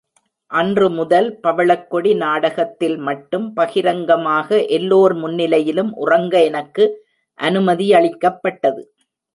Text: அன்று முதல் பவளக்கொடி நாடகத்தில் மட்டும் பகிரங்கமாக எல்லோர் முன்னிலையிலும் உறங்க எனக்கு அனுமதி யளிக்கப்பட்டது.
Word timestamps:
அன்று 0.51 0.87
முதல் 0.89 1.27
பவளக்கொடி 1.43 2.11
நாடகத்தில் 2.15 2.97
மட்டும் 2.99 3.45
பகிரங்கமாக 3.53 4.59
எல்லோர் 4.69 5.15
முன்னிலையிலும் 5.15 5.91
உறங்க 5.97 6.33
எனக்கு 6.43 6.85
அனுமதி 7.39 7.87
யளிக்கப்பட்டது. 7.93 8.81